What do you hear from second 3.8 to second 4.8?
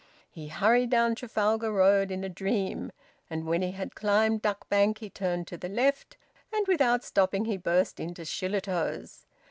climbed Duck